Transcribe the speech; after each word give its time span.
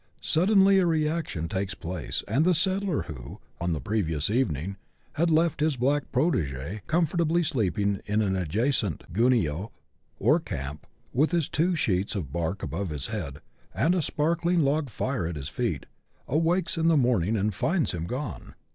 Suddenly 0.19 0.79
a 0.79 0.85
reaction 0.87 1.47
takes 1.47 1.75
place, 1.75 2.23
and 2.27 2.43
the 2.43 2.55
settler 2.55 3.03
who, 3.03 3.39
on 3.59 3.71
the 3.71 3.79
previous 3.79 4.31
evening, 4.31 4.77
had 5.13 5.29
left 5.29 5.59
his 5.59 5.75
black 5.77 6.11
protege 6.11 6.81
comfortably 6.87 7.43
sleeping 7.43 8.01
in 8.07 8.19
an 8.23 8.35
adjacent" 8.35 9.03
gunyio," 9.13 9.69
or 10.17 10.39
camp, 10.39 10.87
with 11.13 11.29
his 11.29 11.47
two 11.47 11.75
sheets 11.75 12.15
of 12.15 12.33
bark 12.33 12.63
above 12.63 12.89
his 12.89 13.05
head, 13.13 13.41
and 13.75 13.93
a 13.93 14.01
spark 14.01 14.43
ling 14.43 14.61
log 14.61 14.89
fire 14.89 15.27
at 15.27 15.35
his 15.35 15.49
feet, 15.49 15.85
awakes 16.27 16.79
in 16.79 16.87
the 16.87 16.97
morning 16.97 17.35
and 17.37 17.53
finds 17.53 17.91
him 17.93 18.07
gone. 18.07 18.55